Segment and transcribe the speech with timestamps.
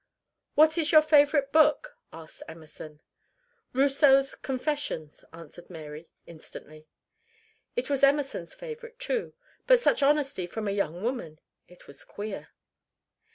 [0.55, 3.01] "What is your favorite book?" asked Emerson.
[3.71, 6.87] "Rousseau's 'Confessions,'" answered Mary instantly.
[7.75, 9.33] It was Emerson's favorite, too;
[9.67, 11.37] but such honesty from a young woman!
[11.67, 12.47] It was queer.